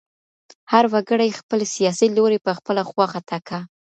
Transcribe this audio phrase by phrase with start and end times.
[0.71, 3.59] هر وګړي خپل سیاسي لوری په خپله خوښه ټاکه.